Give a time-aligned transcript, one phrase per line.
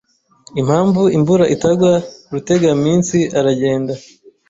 [0.61, 1.93] impamvu imvura itagwa
[2.33, 3.93] Rutegaminsi aragenda